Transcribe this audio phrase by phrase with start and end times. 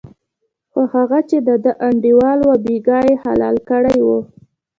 [0.71, 4.09] خو هغه چې دده انډیوال و بېګا یې حلال کړی و.